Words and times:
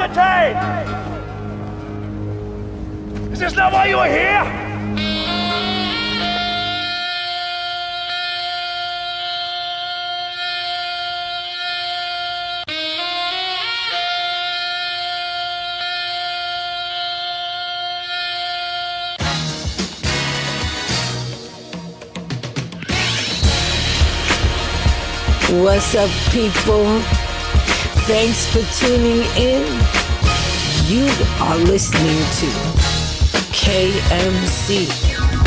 entertain! 0.00 0.56
Is 3.32 3.38
this 3.38 3.54
not 3.54 3.72
why 3.72 3.86
you 3.86 3.96
are 3.98 4.08
here? 4.08 4.68
What's 25.62 25.94
up, 25.96 26.10
people? 26.30 27.29
Thanks 28.10 28.44
for 28.44 28.62
tuning 28.74 29.22
in. 29.38 29.62
You 30.90 31.06
are 31.38 31.56
listening 31.58 32.18
to 32.42 32.48
KMC. 33.54 34.90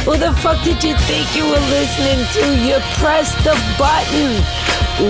Who 0.05 0.15
the 0.15 0.31
fuck 0.39 0.63
did 0.63 0.81
you 0.81 0.95
think 0.95 1.35
you 1.35 1.43
were 1.43 1.59
listening 1.59 2.23
to? 2.31 2.63
You 2.63 2.79
pressed 2.95 3.35
the 3.43 3.59
button. 3.77 4.39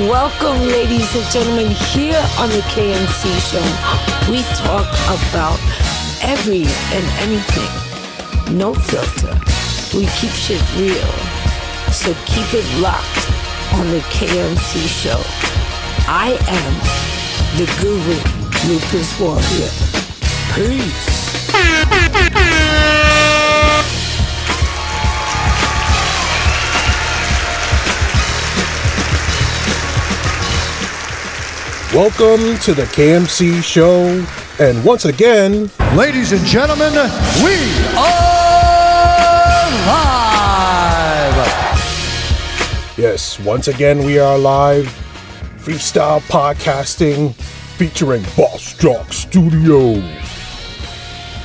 Welcome, 0.10 0.66
ladies 0.66 1.14
and 1.16 1.26
gentlemen, 1.30 1.70
here 1.94 2.18
on 2.40 2.50
the 2.50 2.64
KMC 2.74 3.30
show. 3.46 4.32
We 4.32 4.42
talk 4.58 4.90
about 5.22 5.60
every 6.24 6.66
and 6.66 7.06
anything. 7.22 8.58
No 8.58 8.74
filter. 8.74 9.40
We 9.96 10.08
keep 10.18 10.32
shit 10.32 10.64
real. 10.76 11.14
So 11.94 12.16
keep 12.26 12.50
it 12.52 12.66
locked 12.82 13.30
on 13.76 13.92
the 13.92 14.02
KMC 14.10 14.88
show. 14.88 15.22
I 16.08 16.36
am 16.50 17.14
the 17.58 17.66
guru, 17.82 18.18
Lucas 18.68 19.20
Warrior. 19.20 19.72
Peace. 20.56 21.14
Welcome 31.94 32.58
to 32.62 32.74
the 32.74 32.86
KMC 32.86 33.62
show. 33.62 34.26
And 34.60 34.84
once 34.84 35.06
again, 35.06 35.70
Ladies 35.96 36.32
and 36.32 36.44
gentlemen, 36.44 36.92
we 37.44 37.54
are 37.96 39.70
live. 39.86 41.38
yes, 42.98 43.40
once 43.42 43.68
again, 43.68 44.04
we 44.04 44.18
are 44.18 44.40
live 44.40 44.88
freestyle 45.64 46.20
podcasting 46.24 47.34
featuring 47.78 48.22
Boss 48.36 48.78
Jock 48.78 49.14
Studios. 49.14 50.04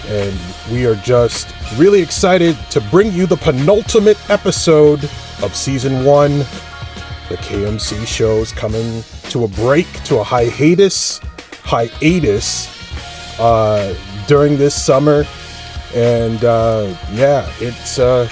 And 0.08 0.36
we 0.72 0.86
are 0.86 0.96
just 0.96 1.54
really 1.78 2.02
excited 2.02 2.58
to 2.70 2.80
bring 2.90 3.12
you 3.12 3.26
the 3.26 3.36
penultimate 3.36 4.18
episode 4.28 5.04
of 5.40 5.54
season 5.54 6.04
one. 6.04 6.38
The 7.28 7.36
KMC 7.36 8.08
show 8.08 8.38
is 8.38 8.50
coming 8.50 9.04
to 9.30 9.44
a 9.44 9.48
break, 9.48 9.86
to 10.06 10.18
a 10.18 10.24
hiatus, 10.24 11.20
hiatus 11.62 13.38
uh, 13.38 13.94
during 14.26 14.58
this 14.58 14.74
summer, 14.74 15.22
and 15.94 16.44
uh, 16.44 16.92
yeah, 17.12 17.48
it's. 17.60 18.00
Uh, 18.00 18.28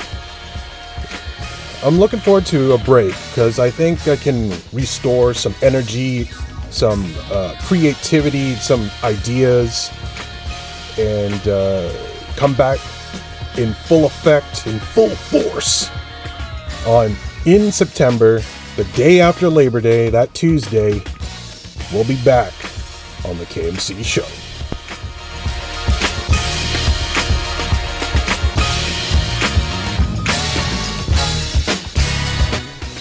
I'm 1.86 2.00
looking 2.00 2.18
forward 2.18 2.46
to 2.46 2.72
a 2.72 2.78
break 2.78 3.14
because 3.28 3.60
I 3.60 3.70
think 3.70 4.08
I 4.08 4.16
can 4.16 4.50
restore 4.72 5.32
some 5.34 5.54
energy, 5.62 6.24
some 6.68 7.14
uh, 7.30 7.54
creativity, 7.60 8.56
some 8.56 8.90
ideas, 9.04 9.92
and 10.98 11.46
uh, 11.46 11.92
come 12.34 12.54
back 12.54 12.80
in 13.56 13.72
full 13.72 14.04
effect, 14.04 14.66
in 14.66 14.80
full 14.80 15.10
force 15.10 15.88
on 16.88 17.14
in 17.44 17.70
September, 17.70 18.40
the 18.74 18.82
day 18.96 19.20
after 19.20 19.48
Labor 19.48 19.80
Day, 19.80 20.10
that 20.10 20.34
Tuesday. 20.34 21.00
We'll 21.92 22.02
be 22.02 22.20
back 22.24 22.52
on 23.24 23.38
the 23.38 23.44
KMC 23.44 24.04
show. 24.04 24.45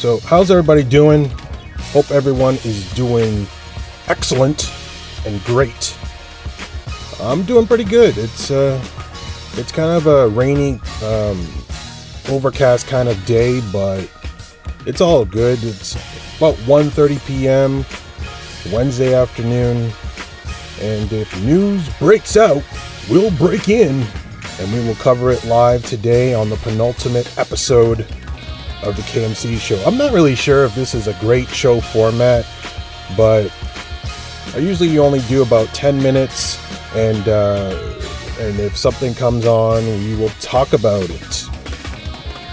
So, 0.06 0.20
how's 0.20 0.52
everybody 0.52 0.84
doing? 0.84 1.32
Hope 1.90 2.12
everyone 2.12 2.60
is 2.64 2.94
doing 2.94 3.48
excellent 4.08 4.72
and 5.26 5.44
great. 5.46 5.98
I'm 7.20 7.42
doing 7.42 7.66
pretty 7.66 7.86
good. 7.86 8.16
It's 8.16 8.52
uh, 8.52 8.80
it's 9.54 9.72
kind 9.72 9.90
of 9.90 10.06
a 10.06 10.30
rainy, 10.30 10.80
um, 11.04 11.44
overcast 12.30 12.86
kind 12.86 13.10
of 13.10 13.26
day, 13.26 13.62
but 13.72 14.08
it's 14.86 15.02
all 15.02 15.26
good. 15.26 15.58
It's 15.64 15.96
about 16.38 16.54
1:30 16.68 17.26
p.m. 17.26 17.84
Wednesday 18.72 19.16
afternoon, 19.16 19.92
and 20.82 21.12
if 21.12 21.36
news 21.42 21.90
breaks 21.98 22.38
out, 22.38 22.62
we'll 23.10 23.32
break 23.32 23.70
in, 23.70 24.06
and 24.60 24.72
we 24.72 24.88
will 24.88 25.02
cover 25.02 25.32
it 25.32 25.44
live 25.46 25.84
today 25.84 26.36
on 26.36 26.52
the 26.52 26.58
penultimate 26.58 27.36
episode 27.40 28.06
of 28.86 28.96
the 28.96 29.02
KMC 29.04 29.60
show. 29.60 29.78
I'm 29.86 29.98
not 29.98 30.12
really 30.14 30.36
sure 30.36 30.64
if 30.66 30.76
this 30.76 30.94
is 30.94 31.08
a 31.08 31.14
great 31.20 31.48
show 31.50 31.82
format, 31.82 32.46
but 33.18 33.52
I 34.54 34.60
usually 34.60 34.98
only 35.00 35.20
do 35.22 35.42
about 35.42 35.68
10 35.70 36.02
minutes, 36.02 36.58
and 36.96 37.28
uh, 37.28 37.76
and 38.40 38.60
if 38.60 38.78
something 38.78 39.14
comes 39.14 39.46
on, 39.46 39.86
we 39.86 40.16
will 40.16 40.30
talk 40.42 40.74
about 40.74 41.10
it. 41.10 41.34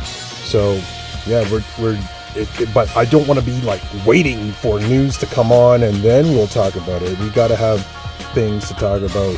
So, 0.01 0.81
yeah, 1.27 1.51
we're 1.51 1.63
we're. 1.81 1.99
It, 2.35 2.49
it- 2.61 2.73
but 2.75 2.95
I 2.97 3.05
don't 3.05 3.27
want 3.29 3.39
to 3.41 3.45
be 3.45 3.61
like 3.63 3.83
waiting 4.07 4.53
for 4.53 4.81
news 4.81 5.19
to 5.19 5.27
come 5.27 5.53
on 5.53 5.83
and 5.83 5.97
then 5.99 6.29
we'll 6.31 6.47
talk 6.47 6.77
about 6.77 7.03
it. 7.03 7.19
We 7.19 7.29
got 7.31 7.49
to 7.49 7.57
have 7.57 7.85
things 8.33 8.69
to 8.69 8.75
talk 8.75 9.03
about 9.03 9.37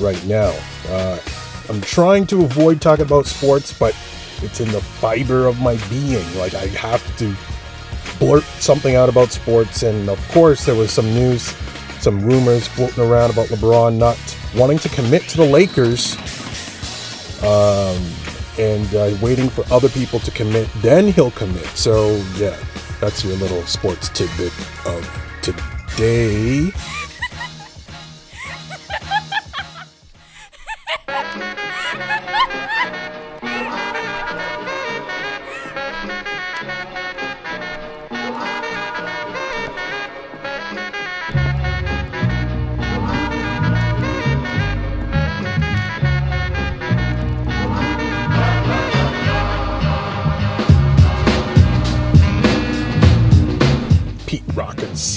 right 0.00 0.24
now. 0.26 0.56
Uh, 0.88 1.18
I'm 1.68 1.80
trying 1.80 2.24
to 2.28 2.44
avoid 2.44 2.80
talking 2.80 3.04
about 3.04 3.26
sports, 3.26 3.76
but 3.76 3.96
it's 4.42 4.60
in 4.60 4.68
the 4.70 4.80
fiber 4.80 5.46
of 5.46 5.60
my 5.60 5.76
being. 5.88 6.26
Like 6.36 6.54
I 6.54 6.66
have 6.68 7.02
to 7.18 7.34
blurt 8.18 8.44
something 8.60 8.94
out 8.96 9.08
about 9.08 9.32
sports, 9.32 9.82
and 9.82 10.08
of 10.08 10.28
course 10.28 10.64
there 10.64 10.74
was 10.74 10.90
some 10.90 11.06
news, 11.06 11.54
some 12.00 12.20
rumors 12.24 12.66
floating 12.66 13.04
around 13.04 13.30
about 13.30 13.48
LeBron 13.48 13.96
not 13.96 14.18
wanting 14.56 14.78
to 14.78 14.88
commit 14.90 15.22
to 15.22 15.36
the 15.36 15.44
Lakers, 15.44 16.16
um, 17.42 18.02
and 18.58 18.94
uh, 18.94 19.16
waiting 19.22 19.48
for 19.48 19.64
other 19.72 19.88
people 19.88 20.18
to 20.20 20.30
commit. 20.30 20.68
Then 20.76 21.12
he'll 21.12 21.30
commit. 21.32 21.66
So 21.68 22.16
yeah, 22.36 22.58
that's 23.00 23.24
your 23.24 23.36
little 23.36 23.62
sports 23.62 24.08
tidbit 24.08 24.52
of 24.86 25.40
today. 25.42 26.72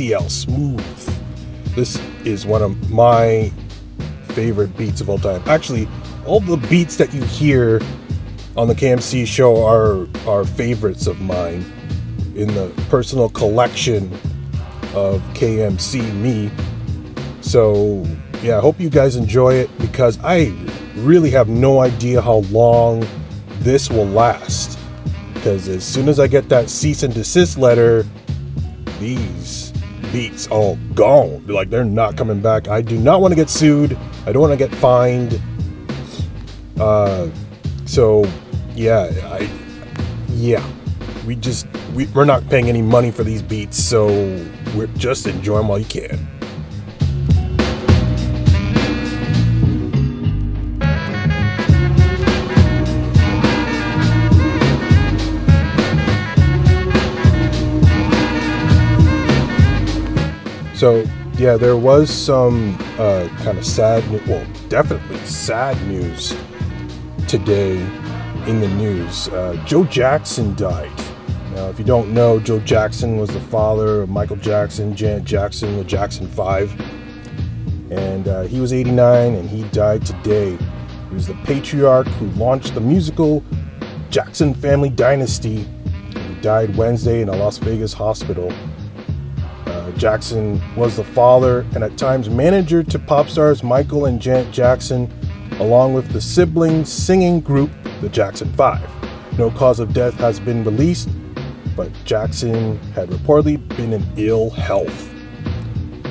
Smooth. 0.01 1.75
This 1.75 2.01
is 2.25 2.45
one 2.45 2.63
of 2.63 2.89
my 2.89 3.51
favorite 4.29 4.75
beats 4.75 4.99
of 4.99 5.09
all 5.09 5.19
time. 5.19 5.43
Actually, 5.45 5.87
all 6.25 6.39
the 6.39 6.57
beats 6.69 6.97
that 6.97 7.13
you 7.13 7.21
hear 7.23 7.79
on 8.57 8.67
the 8.67 8.73
KMC 8.73 9.27
show 9.27 9.63
are 9.63 10.07
are 10.27 10.43
favorites 10.43 11.05
of 11.05 11.21
mine 11.21 11.63
in 12.35 12.47
the 12.55 12.71
personal 12.89 13.29
collection 13.29 14.11
of 14.95 15.21
KMC 15.35 16.13
me. 16.15 16.49
So, 17.41 18.03
yeah, 18.41 18.57
I 18.57 18.61
hope 18.61 18.79
you 18.79 18.89
guys 18.89 19.15
enjoy 19.15 19.53
it 19.53 19.69
because 19.77 20.19
I 20.23 20.51
really 20.95 21.29
have 21.29 21.47
no 21.47 21.79
idea 21.79 22.21
how 22.21 22.37
long 22.49 23.05
this 23.59 23.89
will 23.91 24.07
last. 24.07 24.79
Because 25.35 25.67
as 25.67 25.83
soon 25.83 26.09
as 26.09 26.19
I 26.19 26.25
get 26.27 26.49
that 26.49 26.69
cease 26.71 27.03
and 27.03 27.13
desist 27.13 27.57
letter, 27.57 28.05
these 28.99 29.70
beats 30.11 30.47
all 30.47 30.77
gone. 30.93 31.45
Like 31.47 31.69
they're 31.69 31.83
not 31.83 32.17
coming 32.17 32.41
back. 32.41 32.67
I 32.67 32.81
do 32.81 32.97
not 32.97 33.21
want 33.21 33.31
to 33.31 33.35
get 33.35 33.49
sued. 33.49 33.97
I 34.25 34.31
don't 34.31 34.41
want 34.41 34.57
to 34.57 34.67
get 34.67 34.73
fined. 34.75 35.41
Uh, 36.79 37.29
so 37.85 38.25
yeah, 38.75 39.11
I 39.25 39.49
yeah, 40.29 40.65
we 41.25 41.35
just 41.35 41.67
we, 41.93 42.05
we're 42.07 42.25
not 42.25 42.47
paying 42.49 42.69
any 42.69 42.81
money 42.81 43.11
for 43.11 43.23
these 43.23 43.41
beats, 43.41 43.81
so 43.81 44.07
we're 44.75 44.87
just 44.97 45.27
enjoy 45.27 45.57
them 45.57 45.67
while 45.67 45.79
you 45.79 45.85
can. 45.85 46.27
So, 60.81 61.05
yeah, 61.37 61.57
there 61.57 61.77
was 61.77 62.09
some 62.09 62.75
uh, 62.97 63.29
kind 63.43 63.59
of 63.59 63.67
sad, 63.67 64.03
well, 64.27 64.43
definitely 64.67 65.15
sad 65.27 65.79
news 65.85 66.35
today 67.27 67.77
in 68.47 68.61
the 68.61 68.67
news. 68.67 69.27
Uh, 69.27 69.63
Joe 69.63 69.83
Jackson 69.83 70.55
died. 70.55 70.91
Now, 71.53 71.69
if 71.69 71.77
you 71.77 71.85
don't 71.85 72.15
know, 72.15 72.39
Joe 72.39 72.57
Jackson 72.61 73.17
was 73.17 73.29
the 73.29 73.41
father 73.41 74.01
of 74.01 74.09
Michael 74.09 74.37
Jackson, 74.37 74.95
Janet 74.95 75.23
Jackson, 75.23 75.77
the 75.77 75.83
Jackson 75.83 76.25
5. 76.25 76.81
And 77.91 78.27
uh, 78.27 78.41
he 78.45 78.59
was 78.59 78.73
89 78.73 79.35
and 79.35 79.47
he 79.47 79.61
died 79.65 80.03
today. 80.03 80.57
He 81.09 81.13
was 81.13 81.27
the 81.27 81.35
patriarch 81.43 82.07
who 82.07 82.25
launched 82.29 82.73
the 82.73 82.81
musical 82.81 83.43
Jackson 84.09 84.55
Family 84.55 84.89
Dynasty. 84.89 85.57
He 86.27 86.35
died 86.41 86.75
Wednesday 86.75 87.21
in 87.21 87.29
a 87.29 87.35
Las 87.35 87.59
Vegas 87.59 87.93
hospital. 87.93 88.51
Uh, 89.91 89.97
Jackson 89.97 90.61
was 90.75 90.97
the 90.97 91.03
father 91.03 91.65
and 91.75 91.83
at 91.83 91.97
times 91.97 92.29
manager 92.29 92.83
to 92.83 92.99
pop 92.99 93.27
stars 93.27 93.63
Michael 93.63 94.05
and 94.05 94.21
Janet 94.21 94.51
Jackson, 94.51 95.11
along 95.59 95.93
with 95.93 96.11
the 96.11 96.21
sibling 96.21 96.85
singing 96.85 97.39
group, 97.41 97.71
the 98.01 98.09
Jackson 98.09 98.51
5. 98.53 99.37
No 99.37 99.51
cause 99.51 99.79
of 99.79 99.93
death 99.93 100.13
has 100.15 100.39
been 100.39 100.63
released, 100.63 101.09
but 101.75 101.91
Jackson 102.05 102.77
had 102.93 103.09
reportedly 103.09 103.67
been 103.75 103.93
in 103.93 104.05
ill 104.17 104.49
health. 104.49 105.13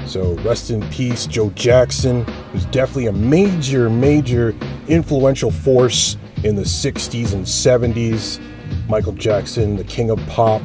So 0.07 0.35
rest 0.39 0.71
in 0.71 0.83
peace, 0.91 1.27
Joe 1.27 1.51
Jackson, 1.51 2.25
who's 2.53 2.67
definitely 2.67 3.07
a 3.07 3.13
major, 3.13 3.89
major 3.89 4.55
influential 4.89 5.51
force 5.51 6.17
in 6.43 6.57
the 6.57 6.63
60s 6.63 7.33
and 7.33 7.45
70s. 7.45 8.41
Michael 8.89 9.13
Jackson, 9.13 9.77
the 9.77 9.85
king 9.85 10.11
of 10.11 10.19
pop. 10.27 10.63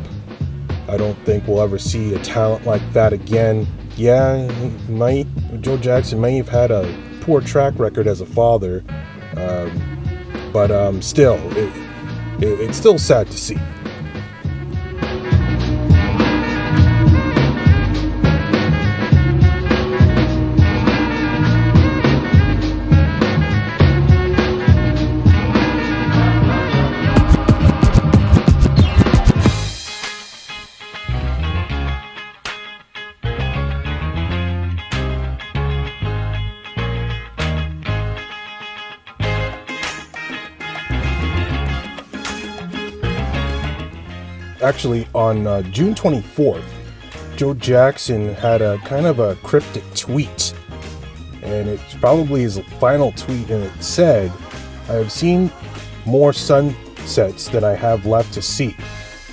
I 0.87 0.97
don't 0.97 1.17
think 1.25 1.47
we'll 1.47 1.61
ever 1.61 1.77
see 1.77 2.13
a 2.13 2.19
talent 2.19 2.65
like 2.65 2.81
that 2.93 3.13
again. 3.13 3.67
Yeah, 3.95 4.47
might 4.89 5.27
Joe 5.61 5.77
Jackson 5.77 6.21
may 6.21 6.37
have 6.37 6.49
had 6.49 6.71
a 6.71 6.93
poor 7.21 7.41
track 7.41 7.79
record 7.79 8.07
as 8.07 8.21
a 8.21 8.25
father, 8.25 8.83
um, 9.37 10.49
but 10.53 10.69
um, 10.69 11.01
still, 11.01 11.35
it, 11.57 11.71
it, 12.43 12.59
it's 12.59 12.77
still 12.77 12.99
sad 12.99 13.27
to 13.27 13.37
see. 13.37 13.57
Actually 44.65 45.07
on 45.13 45.45
uh, 45.45 45.61
June 45.63 45.93
24th, 45.93 46.65
Joe 47.37 47.53
Jackson 47.53 48.33
had 48.33 48.61
a 48.61 48.77
kind 48.79 49.05
of 49.05 49.19
a 49.19 49.35
cryptic 49.35 49.83
tweet. 49.93 50.53
And 51.43 51.69
it's 51.69 51.93
probably 51.95 52.41
his 52.41 52.59
final 52.79 53.11
tweet, 53.11 53.49
and 53.49 53.63
it 53.63 53.83
said, 53.83 54.31
I 54.89 54.93
have 54.93 55.11
seen 55.11 55.51
more 56.05 56.33
sunsets 56.33 57.47
than 57.49 57.63
I 57.63 57.73
have 57.75 58.05
left 58.05 58.33
to 58.33 58.41
see. 58.41 58.75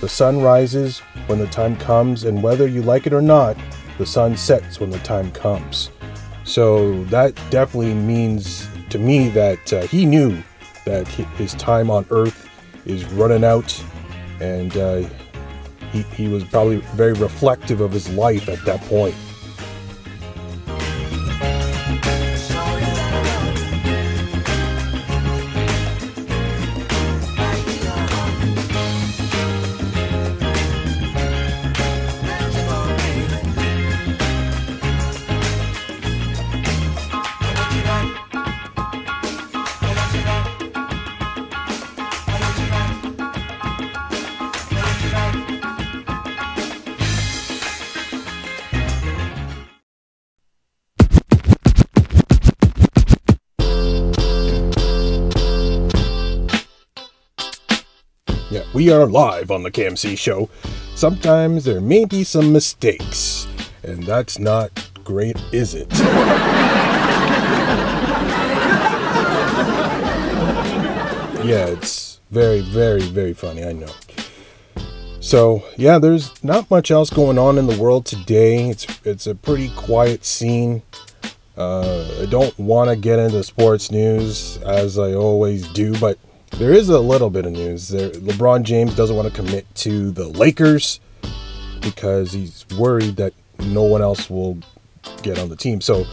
The 0.00 0.08
sun 0.08 0.43
rises 0.43 0.99
when 1.26 1.38
the 1.38 1.46
time 1.46 1.76
comes, 1.76 2.25
and 2.25 2.43
whether 2.43 2.67
you 2.67 2.82
like 2.82 3.06
it 3.06 3.14
or 3.14 3.23
not, 3.23 3.56
the 3.99 4.06
sun 4.06 4.37
sets 4.37 4.81
when 4.81 4.90
the 4.90 4.99
time 4.99 5.31
comes. 5.32 5.90
So 6.44 7.05
that 7.05 7.34
definitely 7.50 7.94
means 7.94 8.69
to 8.90 8.99
me 8.99 9.29
that 9.31 9.73
uh, 9.73 9.82
he 9.82 10.05
knew 10.05 10.43
that 10.84 11.06
his 11.08 11.55
time 11.55 11.90
on 11.90 12.05
Earth 12.11 12.50
is 12.84 13.05
running 13.12 13.44
out, 13.44 13.82
and 14.40 14.76
uh, 14.76 15.08
he, 15.93 16.03
he 16.15 16.29
was 16.29 16.44
probably 16.44 16.79
very 16.97 17.12
reflective 17.12 17.81
of 17.81 17.93
his 17.93 18.09
life 18.11 18.49
at 18.49 18.65
that 18.65 18.81
point. 18.83 19.15
We 58.82 58.90
are 58.90 59.06
live 59.06 59.52
on 59.52 59.62
the 59.62 59.70
KMC 59.70 60.19
show. 60.19 60.50
Sometimes 60.96 61.64
there 61.64 61.81
may 61.81 62.05
be 62.05 62.25
some 62.25 62.52
mistakes, 62.52 63.46
and 63.84 64.02
that's 64.02 64.40
not 64.40 64.73
great, 65.05 65.37
is 65.52 65.76
it? 65.76 65.87
yeah, 71.44 71.67
it's 71.67 72.19
very, 72.32 72.61
very, 72.61 73.02
very 73.02 73.32
funny, 73.32 73.62
I 73.62 73.73
know. 73.73 73.87
So, 75.20 75.64
yeah, 75.76 76.00
there's 76.00 76.43
not 76.43 76.69
much 76.69 76.90
else 76.90 77.08
going 77.08 77.38
on 77.38 77.58
in 77.58 77.69
the 77.69 77.79
world 77.81 78.05
today. 78.05 78.69
It's 78.69 78.84
it's 79.05 79.29
a 79.29 79.37
pretty 79.37 79.70
quiet 79.76 80.25
scene. 80.25 80.82
Uh, 81.56 82.05
I 82.20 82.27
don't 82.27 82.58
want 82.58 82.91
to 82.91 82.96
get 82.96 83.20
into 83.20 83.44
sports 83.44 83.93
news 83.93 84.56
as 84.56 84.98
I 84.98 85.15
always 85.15 85.69
do, 85.69 85.96
but 86.01 86.19
there 86.59 86.73
is 86.73 86.89
a 86.89 87.01
little 87.01 87.31
bit 87.31 87.47
of 87.47 87.53
news. 87.53 87.89
There, 87.89 88.11
LeBron 88.11 88.63
James 88.63 88.94
doesn't 88.94 89.17
want 89.17 89.29
to 89.29 89.35
commit 89.35 89.73
to 89.77 90.11
the 90.11 90.29
Lakers 90.29 91.01
because 91.81 92.32
he's 92.32 92.65
worried 92.79 93.17
that 93.17 93.32
no 93.59 93.82
one 93.82 94.03
else 94.03 94.31
will 94.31 94.59
get 95.23 95.39
on 95.39 95.49
the 95.49 95.56
team. 95.56 95.81
So 95.81 96.06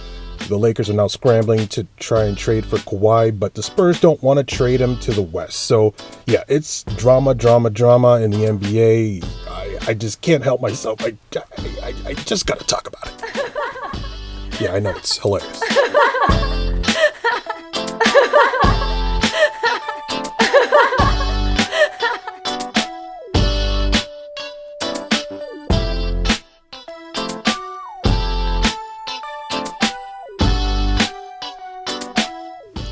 the 0.47 0.57
Lakers 0.57 0.89
are 0.89 0.93
now 0.93 1.07
scrambling 1.07 1.67
to 1.67 1.85
try 1.97 2.23
and 2.23 2.37
trade 2.37 2.65
for 2.65 2.77
Kawhi, 2.77 3.37
but 3.37 3.53
the 3.53 3.63
Spurs 3.63 3.99
don't 3.99 4.21
want 4.23 4.37
to 4.37 4.43
trade 4.43 4.81
him 4.81 4.97
to 4.99 5.11
the 5.11 5.21
West. 5.21 5.61
So 5.61 5.93
yeah, 6.25 6.43
it's 6.47 6.83
drama, 6.83 7.35
drama, 7.35 7.69
drama 7.69 8.19
in 8.21 8.31
the 8.31 8.37
NBA. 8.37 9.23
I, 9.47 9.77
I 9.87 9.93
just 9.93 10.21
can't 10.21 10.43
help 10.43 10.61
myself. 10.61 11.01
I, 11.01 11.15
I, 11.83 11.93
I 12.05 12.13
just 12.13 12.45
got 12.45 12.59
to 12.59 12.65
talk 12.65 12.87
about 12.87 13.07
it. 13.07 14.61
yeah, 14.61 14.73
I 14.73 14.79
know 14.79 14.91
it's 14.91 15.17
hilarious. 15.17 15.61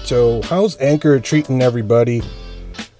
So, 0.07 0.41
how's 0.43 0.77
Anchor 0.77 1.19
treating 1.19 1.61
everybody? 1.61 2.21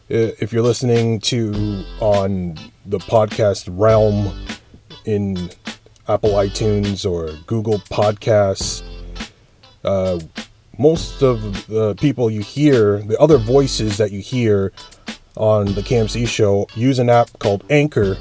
If 0.10 0.52
you're 0.52 0.62
listening 0.62 1.22
to 1.22 1.86
on 2.02 2.60
the 2.86 2.98
podcast 2.98 3.70
realm 3.72 4.38
in 5.06 5.50
Apple 6.10 6.32
iTunes 6.32 7.10
or 7.10 7.32
Google 7.48 7.80
Podcasts, 7.80 8.84
uh, 9.86 10.20
most 10.78 11.24
of 11.24 11.68
the 11.68 11.96
people 11.96 12.30
you 12.30 12.42
hear, 12.42 13.00
the 13.00 13.18
other 13.20 13.38
voices 13.38 13.96
that 13.96 14.12
you 14.12 14.20
hear 14.20 14.74
on 15.38 15.68
the 15.76 15.82
KMC 15.84 16.28
show, 16.28 16.68
use 16.76 17.00
an 17.00 17.10
app 17.10 17.30
called 17.40 17.64
Anchor, 17.70 18.18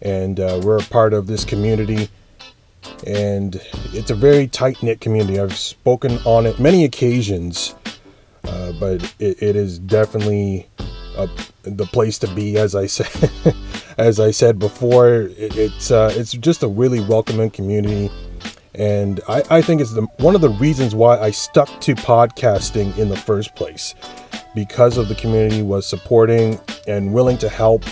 and 0.00 0.40
uh, 0.40 0.58
we're 0.64 0.78
a 0.78 0.84
part 0.84 1.12
of 1.12 1.26
this 1.26 1.44
community. 1.44 2.08
And 3.06 3.60
it's 3.92 4.10
a 4.10 4.14
very 4.14 4.48
tight 4.48 4.82
knit 4.82 4.98
community. 5.02 5.38
I've 5.38 5.58
spoken 5.58 6.18
on 6.24 6.46
it 6.46 6.58
many 6.58 6.84
occasions 6.84 7.74
uh, 8.44 8.72
but 8.72 9.02
it, 9.18 9.42
it 9.42 9.56
is 9.56 9.78
definitely 9.78 10.68
a, 11.16 11.28
the 11.62 11.86
place 11.86 12.18
to 12.20 12.34
be. 12.34 12.56
As 12.56 12.74
I 12.74 12.86
said, 12.96 13.30
as 13.98 14.20
I 14.20 14.30
said 14.30 14.58
before, 14.58 15.08
it, 15.22 15.56
it's 15.56 15.90
uh, 15.90 16.12
it's 16.14 16.32
just 16.32 16.62
a 16.62 16.68
really 16.68 17.00
welcoming 17.00 17.50
community, 17.50 18.10
and 18.74 19.20
I, 19.28 19.42
I 19.50 19.62
think 19.62 19.80
it's 19.80 19.92
the 19.92 20.02
one 20.18 20.34
of 20.34 20.40
the 20.40 20.50
reasons 20.50 20.94
why 20.94 21.18
I 21.18 21.30
stuck 21.30 21.80
to 21.82 21.94
podcasting 21.94 22.96
in 22.98 23.08
the 23.08 23.16
first 23.16 23.54
place, 23.54 23.94
because 24.54 24.96
of 24.96 25.08
the 25.08 25.14
community 25.14 25.62
was 25.62 25.86
supporting 25.86 26.60
and 26.86 27.12
willing 27.12 27.38
to 27.38 27.48
help. 27.48 27.84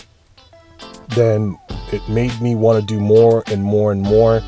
Then 1.10 1.56
it 1.92 2.06
made 2.08 2.40
me 2.40 2.54
want 2.56 2.80
to 2.80 2.86
do 2.86 3.00
more 3.00 3.44
and 3.46 3.62
more 3.62 3.92
and 3.92 4.02
more. 4.02 4.42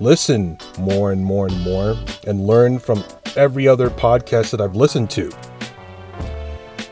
listen 0.00 0.58
more 0.78 1.12
and 1.12 1.24
more 1.24 1.46
and 1.46 1.60
more 1.62 1.96
and 2.26 2.46
learn 2.46 2.78
from 2.78 3.02
every 3.36 3.66
other 3.66 3.88
podcast 3.90 4.50
that 4.50 4.60
I've 4.60 4.76
listened 4.76 5.10
to. 5.10 5.30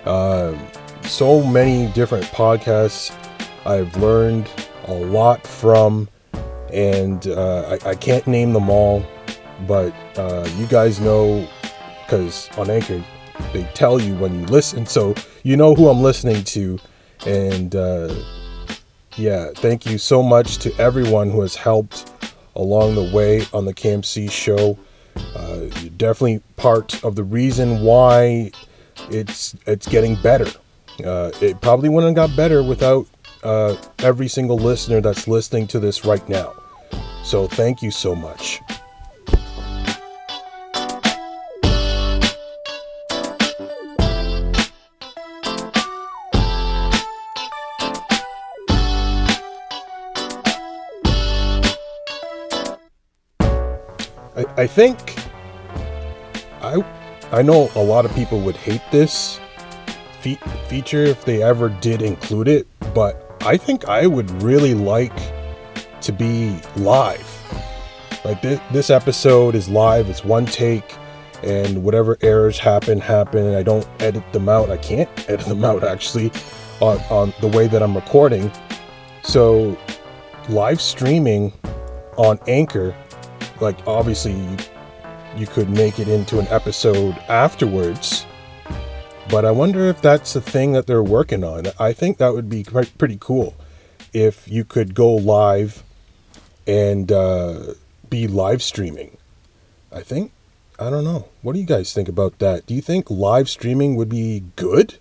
Uh, 0.05 0.57
so 1.05 1.43
many 1.43 1.93
different 1.93 2.25
podcasts 2.27 3.15
I've 3.65 3.97
learned 3.97 4.51
a 4.87 4.95
lot 4.95 5.47
from, 5.47 6.09
and 6.73 7.27
uh, 7.29 7.79
I, 7.85 7.91
I, 7.91 7.95
can't 7.95 8.27
name 8.27 8.53
them 8.53 8.69
all, 8.69 9.05
but 9.67 9.95
uh, 10.17 10.49
you 10.57 10.67
guys 10.67 10.99
know 10.99 11.49
because 12.03 12.49
on 12.59 12.69
Anchor 12.69 13.03
they 13.53 13.65
tell 13.75 14.01
you 14.01 14.15
when 14.17 14.41
you 14.41 14.47
listen, 14.47 14.87
so 14.87 15.15
you 15.45 15.57
know 15.57 15.75
who 15.75 15.89
I'm 15.89 16.03
listening 16.03 16.43
to, 16.45 16.79
and 17.27 17.77
uh, 17.77 18.13
yeah, 19.17 19.51
thank 19.55 19.87
you 19.87 19.99
so 19.99 20.23
much 20.23 20.59
to 20.59 20.75
everyone 20.81 21.31
who 21.31 21.43
has 21.43 21.55
helped 21.55 22.11
along 22.57 22.95
the 22.97 23.11
way 23.15 23.47
on 23.53 23.65
the 23.65 23.75
KMC 23.75 24.31
show. 24.31 24.79
Uh, 25.37 25.67
you're 25.81 25.91
definitely 25.91 26.41
part 26.57 27.05
of 27.05 27.17
the 27.17 27.25
reason 27.25 27.83
why 27.83 28.51
it's 29.11 29.55
it's 29.67 29.87
getting 29.89 30.17
better. 30.17 30.47
Uh, 31.05 31.31
it 31.41 31.61
probably 31.61 31.89
wouldn't 31.89 32.17
have 32.17 32.31
got 32.31 32.37
better 32.37 32.63
without 32.63 33.07
uh, 33.43 33.77
every 34.01 34.29
single 34.29 34.57
listener 34.57 35.01
that's 35.01 35.27
listening 35.27 35.67
to 35.69 35.81
this 35.81 36.05
right 36.05 36.27
now. 36.29 36.55
So 37.25 37.47
thank 37.47 37.83
you 37.83 37.91
so 37.91 38.15
much. 38.15 38.61
I, 54.35 54.45
I 54.57 54.67
think 54.67 55.12
I 57.33 57.41
know 57.41 57.71
a 57.77 57.83
lot 57.83 58.05
of 58.05 58.15
people 58.15 58.41
would 58.41 58.57
hate 58.57 58.83
this 58.91 59.41
fe- 60.21 60.39
feature 60.69 61.03
if 61.03 61.25
they 61.25 61.43
ever 61.43 61.71
did 61.71 62.03
include 62.03 62.47
it, 62.47 62.67
but 62.95 63.35
I 63.41 63.57
think 63.57 63.87
I 63.87 64.07
would 64.07 64.31
really 64.43 64.75
like 64.75 65.17
to 66.03 66.13
be 66.13 66.61
live. 66.77 67.27
Like 68.23 68.43
this, 68.43 68.61
this 68.71 68.91
episode 68.91 69.55
is 69.55 69.67
live, 69.67 70.11
it's 70.11 70.23
one 70.23 70.45
take, 70.45 70.95
and 71.43 71.83
whatever 71.83 72.19
errors 72.21 72.59
happen, 72.59 73.01
happen. 73.01 73.55
I 73.55 73.63
don't 73.63 73.89
edit 74.01 74.31
them 74.35 74.51
out. 74.51 74.69
I 74.71 74.77
can't 74.77 75.09
edit 75.31 75.47
them 75.47 75.65
out 75.65 75.85
actually 75.85 76.31
on, 76.81 76.99
on 77.09 77.33
the 77.41 77.49
way 77.49 77.67
that 77.67 77.83
I'm 77.83 77.95
recording. 77.95 78.53
So, 79.23 79.79
live 80.51 80.83
streaming 80.83 81.55
on 82.19 82.39
Anchor, 82.47 82.95
like 83.61 83.79
obviously 83.87 84.33
you, 84.33 84.57
you 85.37 85.47
could 85.47 85.71
make 85.71 85.99
it 85.99 86.09
into 86.09 86.39
an 86.39 86.47
episode 86.49 87.17
afterwards 87.29 88.27
but 89.33 89.47
I 89.47 89.51
wonder 89.51 89.87
if 89.87 90.03
that's 90.03 90.35
the 90.35 90.43
thing 90.43 90.73
that 90.73 90.87
they're 90.87 91.03
working 91.03 91.43
on. 91.43 91.69
I 91.79 91.95
think 91.95 92.19
that 92.19 92.35
would 92.35 92.51
be 92.51 92.65
pretty 92.65 93.17
cool 93.19 93.55
if 94.13 94.47
you 94.47 94.63
could 94.63 94.95
go 94.95 95.15
live 95.15 95.83
and 96.67 97.11
uh, 97.11 97.75
be 98.11 98.29
live 98.29 98.63
streaming. 98.63 99.17
I 99.91 100.01
think, 100.03 100.33
I 100.79 100.91
don't 100.91 101.05
know. 101.05 101.29
What 101.41 101.55
do 101.55 101.61
you 101.61 101.67
guys 101.67 101.95
think 101.95 102.11
about 102.11 102.41
that? 102.41 102.67
Do 102.67 102.75
you 102.75 102.83
think 102.83 103.11
live 103.11 103.49
streaming 103.49 103.97
would 103.97 104.11
be 104.11 104.45
good? 104.57 104.99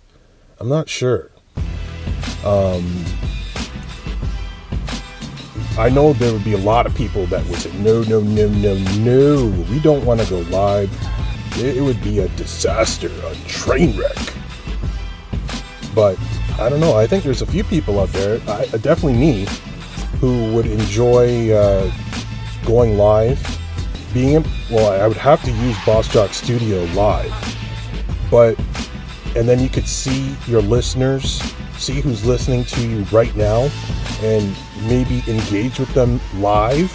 I'm 0.58 0.68
not 0.70 0.88
sure. 0.88 1.30
Um, 2.42 3.04
I 5.78 5.88
know 5.88 6.12
there 6.12 6.32
would 6.32 6.44
be 6.44 6.52
a 6.52 6.58
lot 6.58 6.86
of 6.86 6.94
people 6.94 7.26
that 7.26 7.44
would 7.46 7.58
say, 7.58 7.72
no, 7.78 8.02
no, 8.02 8.20
no, 8.20 8.48
no, 8.48 8.74
no, 8.98 9.64
we 9.70 9.80
don't 9.80 10.04
want 10.04 10.20
to 10.20 10.28
go 10.28 10.40
live 10.50 10.90
it 11.58 11.82
would 11.82 12.02
be 12.02 12.20
a 12.20 12.28
disaster, 12.30 13.10
a 13.24 13.34
train 13.46 13.96
wreck. 13.98 14.16
But 15.94 16.18
I 16.58 16.68
don't 16.68 16.80
know. 16.80 16.96
I 16.96 17.06
think 17.06 17.24
there's 17.24 17.42
a 17.42 17.46
few 17.46 17.64
people 17.64 18.00
out 18.00 18.08
there, 18.10 18.40
I, 18.48 18.66
definitely 18.78 19.14
me, 19.14 19.46
who 20.20 20.52
would 20.54 20.66
enjoy 20.66 21.52
uh, 21.52 21.90
going 22.64 22.96
live. 22.96 23.58
Being 24.14 24.44
well, 24.70 25.00
I 25.00 25.06
would 25.06 25.16
have 25.16 25.42
to 25.44 25.50
use 25.50 25.76
Boss 25.86 26.06
Jock 26.06 26.34
Studio 26.34 26.84
live, 26.92 27.32
but 28.30 28.58
and 29.34 29.48
then 29.48 29.58
you 29.58 29.70
could 29.70 29.88
see 29.88 30.36
your 30.46 30.60
listeners, 30.60 31.40
see 31.78 32.02
who's 32.02 32.22
listening 32.22 32.64
to 32.64 32.86
you 32.86 33.04
right 33.04 33.34
now, 33.34 33.70
and 34.22 34.56
maybe 34.88 35.22
engage 35.26 35.78
with 35.78 35.92
them 35.94 36.20
live 36.36 36.92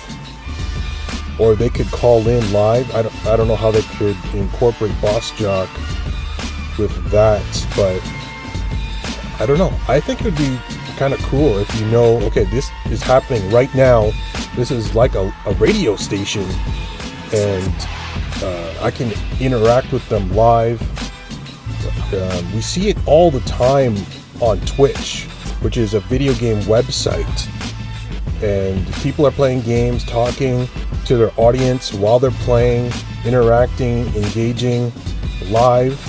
or 1.40 1.56
they 1.56 1.70
could 1.70 1.88
call 1.88 2.28
in 2.28 2.52
live. 2.52 2.90
I 2.96 3.04
don't, 3.04 3.26
I 3.26 3.36
don't 3.36 3.48
know 3.48 3.56
how 3.56 3.72
they 3.72 3.82
could 3.82 4.18
incorporate 4.34 5.00
Boss 5.02 5.32
Jock 5.32 5.70
with 6.78 7.12
that, 7.12 7.44
but 7.76 8.02
I 9.40 9.46
don't 9.46 9.58
know. 9.58 9.74
I 9.88 10.00
think 10.00 10.22
it 10.22 10.26
would 10.26 10.38
be 10.38 10.58
kind 10.98 11.14
of 11.14 11.20
cool 11.24 11.60
if 11.60 11.80
you 11.80 11.86
know, 11.88 12.20
okay, 12.24 12.46
this 12.46 12.72
is 12.86 13.04
happening 13.04 13.50
right 13.52 13.74
now. 13.76 14.12
This 14.56 14.72
is 14.72 14.96
like 14.96 15.14
a, 15.14 15.32
a 15.46 15.54
radio 15.54 15.96
station, 15.96 16.46
and 17.34 17.88
uh, 18.42 18.80
I 18.82 18.90
can 18.90 19.14
interact 19.40 19.92
with 19.92 20.08
them 20.10 20.32
live. 20.32 20.82
Um, 22.14 22.54
we 22.54 22.62
see 22.62 22.90
it 22.90 22.98
all 23.06 23.30
the 23.30 23.42
time 23.42 23.96
on 24.42 24.60
Twitch, 24.62 25.28
which 25.62 25.78
is 25.78 25.94
a 25.94 26.00
video 26.02 26.34
game 26.36 26.62
website. 26.64 27.48
And 28.44 28.86
people 28.96 29.26
are 29.26 29.32
playing 29.32 29.62
games, 29.62 30.04
talking, 30.04 30.68
to 31.06 31.18
their 31.18 31.32
audience 31.38 31.94
while 31.94 32.20
they're 32.20 32.32
playing, 32.32 32.92
interacting, 33.26 34.06
engaging 34.16 34.92
live. 35.46 36.00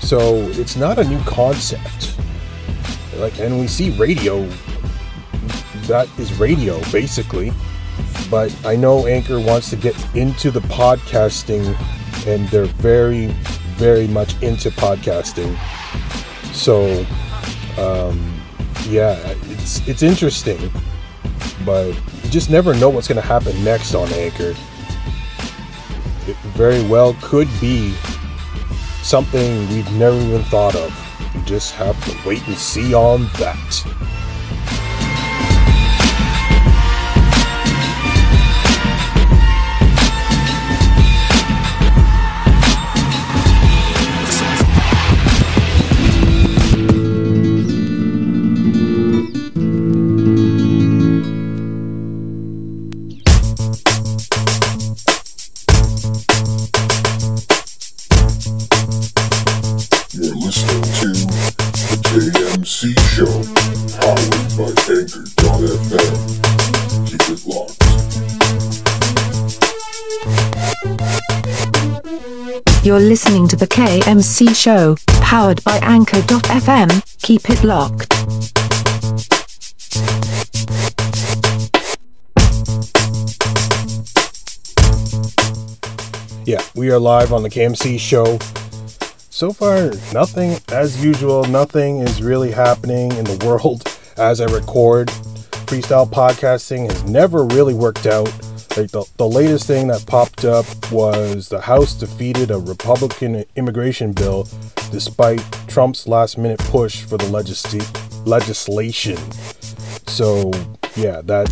So 0.00 0.36
it's 0.52 0.76
not 0.76 0.98
a 0.98 1.04
new 1.04 1.20
concept. 1.24 2.16
Like, 3.16 3.38
and 3.40 3.58
we 3.58 3.66
see 3.66 3.90
radio. 3.98 4.48
That 5.86 6.08
is 6.18 6.38
radio, 6.38 6.80
basically. 6.92 7.52
But 8.30 8.54
I 8.64 8.76
know 8.76 9.06
Anchor 9.06 9.40
wants 9.40 9.70
to 9.70 9.76
get 9.76 9.96
into 10.14 10.50
the 10.50 10.60
podcasting, 10.60 11.76
and 12.26 12.46
they're 12.48 12.66
very, 12.66 13.26
very 13.76 14.06
much 14.06 14.40
into 14.42 14.70
podcasting. 14.70 15.56
So, 16.52 17.04
um, 17.78 18.37
yeah, 18.88 19.16
it's 19.42 19.86
it's 19.86 20.02
interesting, 20.02 20.70
but 21.64 21.88
you 22.24 22.30
just 22.30 22.50
never 22.50 22.74
know 22.74 22.88
what's 22.88 23.06
going 23.06 23.20
to 23.20 23.26
happen 23.26 23.62
next 23.62 23.94
on 23.94 24.08
Anchor. 24.12 24.54
It 26.26 26.36
very 26.56 26.82
well 26.88 27.16
could 27.20 27.48
be 27.60 27.94
something 29.02 29.68
we've 29.68 29.90
never 29.92 30.16
even 30.16 30.42
thought 30.44 30.74
of. 30.74 30.92
You 31.34 31.42
just 31.42 31.74
have 31.74 32.02
to 32.04 32.28
wait 32.28 32.46
and 32.46 32.56
see 32.56 32.94
on 32.94 33.22
that. 33.38 34.17
You're 72.82 72.98
listening 72.98 73.46
to 73.48 73.56
the 73.56 73.66
KMC 73.68 74.56
Show, 74.56 74.96
powered 75.20 75.62
by 75.64 75.76
Anchor.fm. 75.82 77.04
Keep 77.20 77.50
it 77.50 77.62
locked. 77.62 78.14
Yeah, 86.46 86.62
we 86.74 86.90
are 86.90 86.98
live 86.98 87.34
on 87.34 87.42
the 87.42 87.50
KMC 87.50 88.00
Show. 88.00 88.38
So 89.38 89.52
far, 89.52 89.92
nothing 90.12 90.58
as 90.72 91.00
usual. 91.00 91.44
Nothing 91.44 91.98
is 91.98 92.20
really 92.20 92.50
happening 92.50 93.12
in 93.12 93.22
the 93.22 93.40
world 93.46 93.86
as 94.16 94.40
I 94.40 94.46
record. 94.46 95.06
Freestyle 95.68 96.10
podcasting 96.10 96.90
has 96.90 97.04
never 97.04 97.44
really 97.44 97.72
worked 97.72 98.06
out 98.06 98.26
like 98.76 98.90
the, 98.90 99.08
the 99.16 99.28
latest 99.28 99.68
thing 99.68 99.86
that 99.86 100.04
popped 100.06 100.44
up 100.44 100.66
was 100.90 101.48
the 101.48 101.60
House 101.60 101.94
defeated 101.94 102.50
a 102.50 102.58
Republican 102.58 103.44
immigration 103.54 104.12
bill 104.12 104.48
despite 104.90 105.40
Trump's 105.68 106.08
last 106.08 106.36
minute 106.36 106.58
push 106.58 107.04
for 107.04 107.16
the 107.16 107.26
legisl- 107.26 108.26
legislation. 108.26 109.18
So 110.08 110.50
yeah, 110.96 111.20
that 111.26 111.46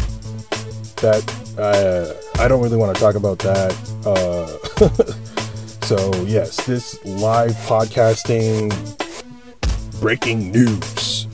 that 0.97 1.23
uh, 1.57 2.43
I 2.43 2.49
don't 2.49 2.65
really 2.65 2.79
want 2.79 2.97
to 2.97 3.01
talk 3.01 3.15
about 3.15 3.39
that. 3.39 3.73
Uh, 4.05 5.23
so, 5.87 6.13
yes, 6.25 6.67
this 6.67 6.99
live 7.05 7.53
podcasting 7.53 8.73
breaking 10.01 10.51
news 10.51 11.29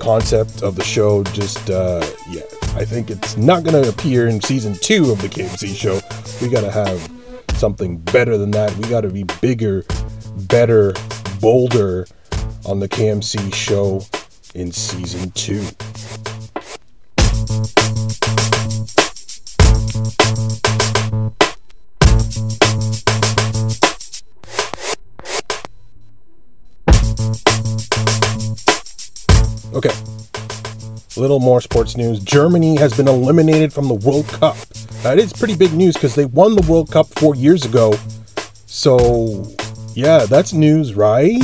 concept 0.00 0.64
of 0.64 0.74
the 0.74 0.82
show 0.82 1.22
just, 1.22 1.70
uh, 1.70 2.04
yeah, 2.28 2.42
I 2.74 2.84
think 2.84 3.10
it's 3.10 3.36
not 3.36 3.62
going 3.62 3.80
to 3.80 3.88
appear 3.88 4.26
in 4.26 4.40
season 4.40 4.74
two 4.74 5.12
of 5.12 5.22
the 5.22 5.28
KMC 5.28 5.76
show. 5.76 6.00
We 6.44 6.52
got 6.52 6.62
to 6.62 6.72
have 6.72 7.08
something 7.56 7.96
better 7.98 8.36
than 8.36 8.50
that. 8.50 8.76
We 8.76 8.88
got 8.88 9.02
to 9.02 9.08
be 9.08 9.22
bigger, 9.40 9.84
better, 10.48 10.94
bolder 11.40 12.08
on 12.66 12.80
the 12.80 12.88
KMC 12.88 13.54
show 13.54 14.04
in 14.56 14.72
season 14.72 15.30
two. 15.30 15.64
Little 31.22 31.38
more 31.38 31.60
sports 31.60 31.96
news. 31.96 32.18
Germany 32.18 32.74
has 32.74 32.96
been 32.96 33.06
eliminated 33.06 33.72
from 33.72 33.86
the 33.86 33.94
World 33.94 34.26
Cup. 34.26 34.56
That 35.04 35.20
is 35.20 35.32
pretty 35.32 35.54
big 35.54 35.72
news 35.72 35.94
because 35.94 36.16
they 36.16 36.24
won 36.24 36.56
the 36.56 36.66
World 36.68 36.90
Cup 36.90 37.06
four 37.14 37.36
years 37.36 37.64
ago. 37.64 37.94
So, 38.66 39.46
yeah, 39.94 40.26
that's 40.26 40.52
news, 40.52 40.94
right? 40.94 41.38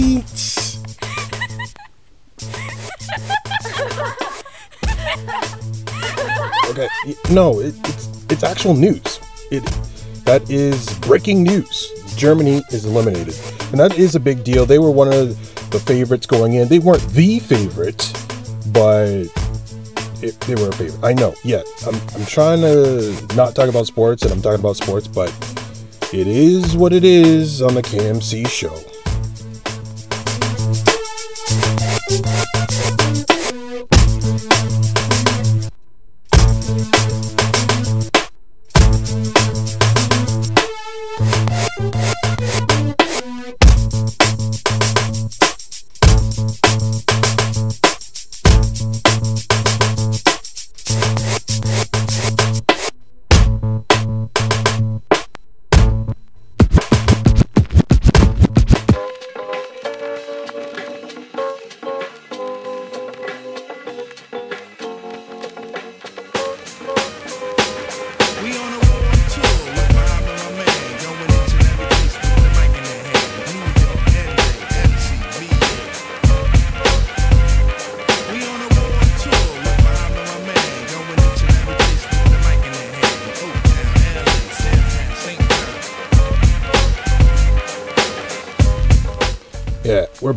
Okay, 6.69 6.89
no, 7.31 7.61
it, 7.61 7.75
it's 7.85 8.25
it's 8.31 8.43
actual 8.43 8.75
news. 8.75 9.21
It 9.53 9.63
that 10.25 10.43
is 10.51 10.93
breaking 10.99 11.45
news. 11.45 11.93
Germany 12.17 12.63
is 12.73 12.85
eliminated, 12.85 13.37
and 13.71 13.79
that 13.79 13.97
is 13.97 14.17
a 14.17 14.21
big 14.21 14.43
deal. 14.43 14.67
They 14.67 14.81
were 14.81 14.91
one 14.91 15.13
of 15.13 15.71
the 15.71 15.79
favorites 15.79 16.27
going 16.27 16.55
in. 16.55 16.67
They 16.67 16.81
weren't 16.81 17.07
the 17.11 17.39
favorite, 17.39 18.13
but 18.73 19.27
it, 20.29 20.41
they 20.43 20.55
were 20.55 20.69
a 20.69 20.73
favorite. 20.73 21.03
I 21.05 21.13
know. 21.13 21.35
Yeah, 21.45 21.63
I'm, 21.87 21.95
I'm 22.15 22.27
trying 22.27 22.61
to 22.61 23.35
not 23.35 23.55
talk 23.55 23.69
about 23.69 23.87
sports, 23.87 24.23
and 24.23 24.33
I'm 24.33 24.43
talking 24.43 24.61
about 24.61 24.77
sports, 24.77 25.09
but 25.09 25.31
it 26.13 26.27
is 26.27 26.77
what 26.77 26.93
it 26.93 27.05
is 27.05 27.61
on 27.63 27.75
the 27.75 27.83
KMC 27.83 28.49
show. 28.49 28.75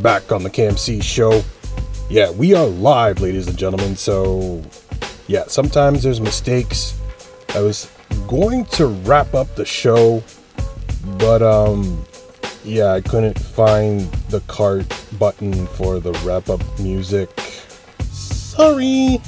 Back 0.02 0.32
on 0.32 0.44
the 0.44 0.50
KMC 0.50 1.02
show. 1.04 1.44
Yeah, 2.10 2.32
we 2.32 2.54
are 2.54 2.66
live, 2.66 3.22
ladies 3.22 3.48
and 3.48 3.58
gentlemen. 3.58 3.96
So, 3.96 4.62
yeah, 5.28 5.46
sometimes 5.48 6.04
there's 6.04 6.20
mistakes. 6.20 7.00
I 7.50 7.62
was 7.62 7.90
going 8.28 8.66
to 8.66 8.88
wrap 8.88 9.34
up 9.34 9.54
the 9.56 9.66
show, 9.66 10.24
but 11.18 11.42
um 11.42 12.04
yeah, 12.64 12.94
I 12.94 13.02
couldn't 13.02 13.40
find 13.40 14.02
the 14.30 14.42
cart 14.42 14.86
button 15.18 15.68
for 15.68 16.00
the 16.00 16.14
wrap 16.24 16.50
up 16.50 16.62
music. 16.80 17.30
Sorry. 18.02 19.20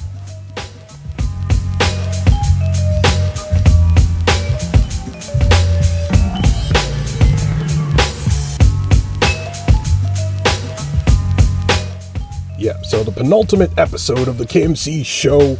The 13.04 13.12
penultimate 13.12 13.78
episode 13.78 14.28
of 14.28 14.38
the 14.38 14.46
KMC 14.46 15.06
show. 15.06 15.58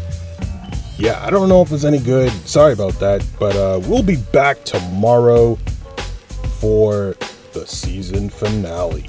Yeah, 0.97 1.23
I 1.25 1.29
don't 1.29 1.49
know 1.49 1.62
if 1.62 1.71
it's 1.71 1.84
any 1.84 1.99
good. 1.99 2.32
Sorry 2.47 2.73
about 2.73 2.93
that, 2.99 3.25
but 3.39 3.56
uh, 3.56 3.79
we'll 3.88 4.03
be 4.03 4.17
back 4.17 4.63
tomorrow 4.63 5.56
for 6.60 7.15
the 7.53 7.65
season 7.65 8.29
finale. 8.29 9.06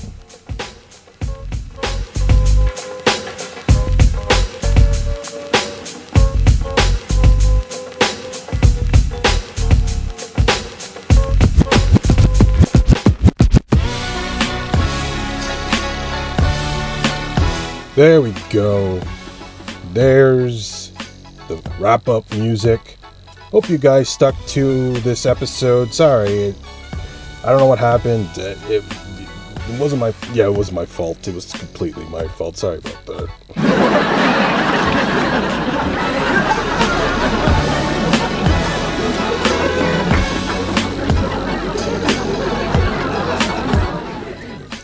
There 17.95 18.21
we 18.21 18.33
go. 18.51 19.01
There's 19.93 20.91
the 21.47 21.63
wrap 21.79 22.09
up 22.09 22.29
music. 22.33 22.97
Hope 23.53 23.69
you 23.69 23.79
guys 23.79 24.09
stuck 24.09 24.35
to 24.49 24.95
this 25.01 25.27
episode. 25.27 25.95
Sorry, 25.95 26.31
it, 26.31 26.57
I 27.45 27.51
don't 27.51 27.59
know 27.59 27.67
what 27.67 27.79
happened. 27.79 28.29
Uh, 28.37 28.57
It, 28.69 28.83
it 29.71 29.81
wasn't 29.81 30.01
my 30.01 30.13
yeah, 30.33 30.47
it 30.47 30.55
was 30.55 30.73
my 30.73 30.85
fault. 30.85 31.29
It 31.29 31.35
was 31.35 31.53
completely 31.53 32.05
my 32.07 32.27
fault. 32.27 32.57
Sorry 32.57 32.79
about 32.79 33.07
that. 33.07 33.31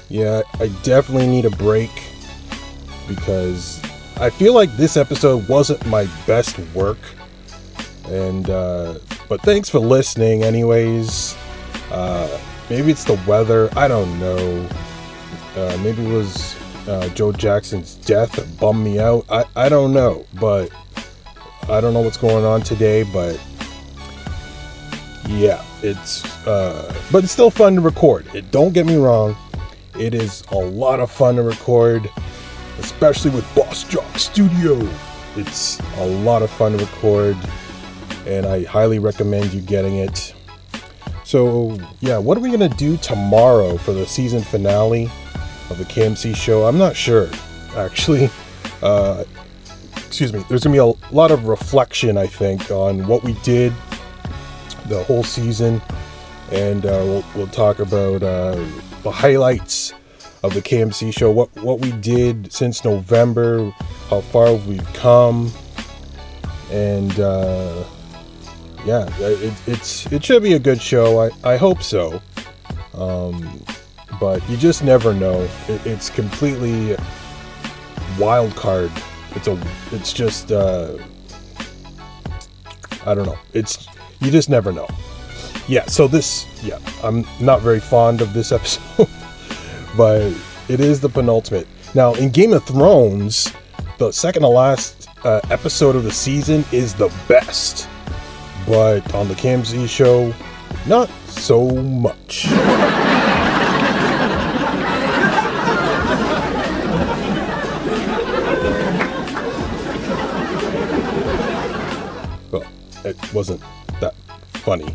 Yeah, 0.08 0.42
I 0.58 0.68
definitely 0.82 1.28
need 1.28 1.44
a 1.44 1.50
break 1.50 1.90
because 3.14 3.82
I 4.16 4.30
feel 4.30 4.54
like 4.54 4.74
this 4.76 4.96
episode 4.96 5.48
wasn't 5.48 5.84
my 5.86 6.06
best 6.26 6.58
work. 6.74 6.98
And 8.06 8.48
uh 8.48 8.98
but 9.28 9.40
thanks 9.42 9.68
for 9.68 9.78
listening 9.78 10.42
anyways. 10.42 11.36
Uh 11.90 12.40
maybe 12.68 12.90
it's 12.90 13.04
the 13.04 13.20
weather, 13.26 13.68
I 13.76 13.88
don't 13.88 14.18
know. 14.18 14.68
Uh 15.56 15.78
maybe 15.82 16.06
it 16.06 16.12
was 16.12 16.56
uh, 16.88 17.08
Joe 17.10 17.30
Jackson's 17.30 17.94
death 17.94 18.32
that 18.32 18.58
bummed 18.58 18.82
me 18.82 18.98
out. 18.98 19.24
I, 19.30 19.44
I 19.54 19.68
don't 19.68 19.92
know, 19.92 20.26
but 20.40 20.70
I 21.68 21.80
don't 21.80 21.92
know 21.92 22.00
what's 22.00 22.16
going 22.16 22.44
on 22.44 22.62
today, 22.62 23.02
but 23.04 23.38
yeah, 25.28 25.64
it's 25.82 26.24
uh 26.46 26.92
but 27.12 27.22
it's 27.24 27.32
still 27.32 27.50
fun 27.50 27.74
to 27.76 27.80
record. 27.80 28.26
It 28.34 28.50
don't 28.50 28.72
get 28.72 28.86
me 28.86 28.96
wrong. 28.96 29.36
It 29.98 30.14
is 30.14 30.42
a 30.50 30.56
lot 30.56 31.00
of 31.00 31.10
fun 31.10 31.36
to 31.36 31.42
record 31.42 32.10
especially 32.80 33.30
with 33.30 33.54
Boss 33.54 33.84
Jock 33.84 34.18
Studio. 34.18 34.76
It's 35.36 35.78
a 35.98 36.06
lot 36.06 36.42
of 36.42 36.50
fun 36.50 36.72
to 36.72 36.78
record, 36.78 37.36
and 38.26 38.46
I 38.46 38.64
highly 38.64 38.98
recommend 38.98 39.52
you 39.52 39.60
getting 39.60 39.96
it. 39.96 40.34
So, 41.24 41.78
yeah, 42.00 42.18
what 42.18 42.36
are 42.36 42.40
we 42.40 42.48
going 42.48 42.68
to 42.68 42.76
do 42.76 42.96
tomorrow 42.96 43.76
for 43.76 43.92
the 43.92 44.06
season 44.06 44.42
finale 44.42 45.04
of 45.68 45.78
the 45.78 45.84
KMC 45.84 46.34
show? 46.34 46.66
I'm 46.66 46.78
not 46.78 46.96
sure, 46.96 47.28
actually. 47.76 48.30
Uh, 48.82 49.24
excuse 49.94 50.32
me. 50.32 50.42
There's 50.48 50.64
going 50.64 50.74
to 50.74 50.82
be 50.82 51.10
a 51.10 51.14
lot 51.14 51.30
of 51.30 51.44
reflection, 51.44 52.16
I 52.16 52.26
think, 52.26 52.70
on 52.70 53.06
what 53.06 53.22
we 53.22 53.34
did 53.42 53.74
the 54.86 55.04
whole 55.04 55.22
season, 55.22 55.82
and 56.50 56.86
uh, 56.86 57.02
we'll, 57.04 57.24
we'll 57.34 57.46
talk 57.48 57.78
about 57.78 58.22
uh, 58.22 58.54
the 59.02 59.10
highlights 59.10 59.92
of 60.42 60.54
the 60.54 60.62
KMC 60.62 61.12
show, 61.16 61.30
what 61.30 61.54
what 61.56 61.80
we 61.80 61.92
did 61.92 62.52
since 62.52 62.84
November, 62.84 63.70
how 64.08 64.20
far 64.20 64.54
we've 64.54 64.92
come, 64.94 65.52
and 66.70 67.18
uh, 67.20 67.84
yeah, 68.84 69.08
it, 69.18 69.54
it's 69.66 70.10
it 70.10 70.24
should 70.24 70.42
be 70.42 70.54
a 70.54 70.58
good 70.58 70.80
show. 70.80 71.20
I, 71.20 71.30
I 71.44 71.56
hope 71.56 71.82
so. 71.82 72.22
Um, 72.94 73.64
but 74.18 74.46
you 74.48 74.56
just 74.56 74.82
never 74.82 75.14
know. 75.14 75.48
It, 75.68 75.86
it's 75.86 76.10
completely 76.10 76.96
wild 78.18 78.54
card. 78.56 78.90
It's 79.32 79.48
a 79.48 79.60
it's 79.92 80.12
just 80.12 80.52
uh, 80.52 80.96
I 83.06 83.14
don't 83.14 83.26
know. 83.26 83.38
It's 83.52 83.86
you 84.20 84.30
just 84.30 84.48
never 84.48 84.72
know. 84.72 84.88
Yeah. 85.68 85.86
So 85.86 86.08
this 86.08 86.46
yeah, 86.62 86.78
I'm 87.02 87.26
not 87.40 87.60
very 87.60 87.80
fond 87.80 88.20
of 88.20 88.32
this 88.32 88.52
episode, 88.52 89.08
but 90.00 90.32
it 90.70 90.80
is 90.80 90.98
the 90.98 91.10
penultimate. 91.10 91.68
Now 91.94 92.14
in 92.14 92.30
Game 92.30 92.54
of 92.54 92.64
Thrones, 92.64 93.52
the 93.98 94.10
second 94.10 94.40
to 94.40 94.48
last 94.48 95.10
uh, 95.26 95.42
episode 95.50 95.94
of 95.94 96.04
the 96.04 96.10
season 96.10 96.64
is 96.72 96.94
the 96.94 97.12
best 97.28 97.86
but 98.66 99.14
on 99.14 99.28
the 99.28 99.34
KMC 99.34 99.86
show, 99.86 100.32
not 100.86 101.10
so 101.26 101.68
much. 101.68 102.46
well, 112.50 112.64
it 113.04 113.34
wasn't 113.34 113.60
that 114.00 114.14
funny. 114.54 114.94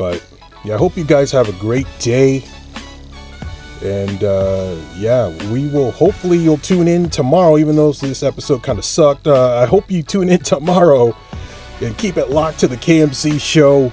But 0.00 0.26
yeah, 0.64 0.74
I 0.74 0.78
hope 0.78 0.96
you 0.96 1.04
guys 1.04 1.30
have 1.30 1.48
a 1.48 1.60
great 1.60 1.86
day. 2.00 2.42
And 3.82 4.24
uh, 4.24 4.76
yeah, 4.96 5.28
we 5.50 5.68
will 5.68 5.90
hopefully 5.90 6.38
you'll 6.38 6.58
tune 6.58 6.88
in 6.88 7.10
tomorrow, 7.10 7.58
even 7.58 7.76
though 7.76 7.92
this 7.92 8.22
episode 8.22 8.62
kind 8.62 8.78
of 8.78 8.84
sucked. 8.84 9.26
Uh, 9.26 9.58
I 9.58 9.66
hope 9.66 9.90
you 9.90 10.02
tune 10.02 10.28
in 10.28 10.38
tomorrow 10.42 11.16
and 11.80 11.96
keep 11.98 12.16
it 12.16 12.30
locked 12.30 12.58
to 12.60 12.68
the 12.68 12.76
KMC 12.76 13.40
show. 13.40 13.92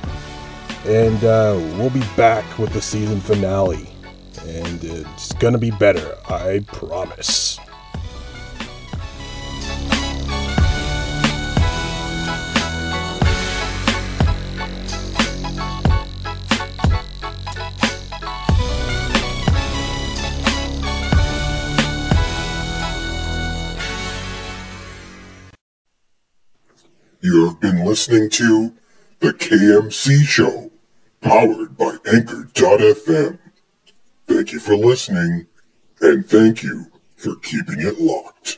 And 0.86 1.24
uh, 1.24 1.58
we'll 1.78 1.90
be 1.90 2.04
back 2.16 2.58
with 2.58 2.72
the 2.74 2.82
season 2.82 3.20
finale. 3.20 3.90
And 4.46 4.84
it's 4.84 5.34
gonna 5.34 5.58
be 5.58 5.72
better, 5.72 6.18
I 6.30 6.60
promise. 6.68 7.60
Listening 27.94 28.28
to 28.28 28.74
The 29.20 29.34
KMC 29.34 30.24
Show, 30.24 30.72
powered 31.22 31.78
by 31.78 31.98
Anchor.fm. 32.12 33.38
Thank 34.26 34.52
you 34.52 34.60
for 34.60 34.76
listening, 34.76 35.46
and 36.02 36.26
thank 36.28 36.64
you 36.64 36.88
for 37.16 37.36
keeping 37.36 37.82
it 37.82 38.00
locked. 38.00 38.58